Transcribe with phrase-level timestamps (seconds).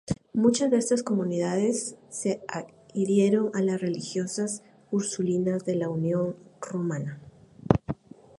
[0.33, 7.21] Muchas de estas comunidades se adhirieron a las Religiosas Ursulinas de la Unión Romana.